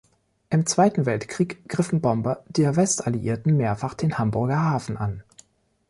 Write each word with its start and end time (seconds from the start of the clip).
Im 0.49 0.65
Zweiten 0.65 1.05
Weltkrieg 1.05 1.69
griffen 1.69 2.01
Bomber 2.01 2.43
der 2.47 2.75
Westalliierten 2.75 3.55
mehrfach 3.55 3.93
den 3.93 4.17
Hamburger 4.17 4.59
Hafen 4.59 4.97
an. 4.97 5.21